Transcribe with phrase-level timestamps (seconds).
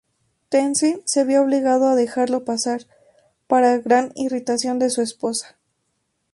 [0.49, 2.87] Tenzin se vio obligado a dejarlo pasar,
[3.45, 5.59] para gran irritación de su esposa.